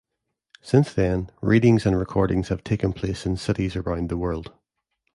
Since 0.63 0.95
then, 0.95 1.29
readings 1.43 1.85
and 1.85 1.95
recordings 1.95 2.47
have 2.47 2.63
taken 2.63 2.91
place 2.91 3.27
in 3.27 3.37
cities 3.37 3.75
around 3.75 4.09
the 4.09 4.17
world. 4.17 4.51